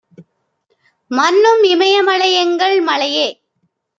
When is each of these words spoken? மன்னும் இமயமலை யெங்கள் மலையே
மன்னும் 1.11 1.63
இமயமலை 1.63 2.29
யெங்கள் 2.33 2.77
மலையே 2.81 3.27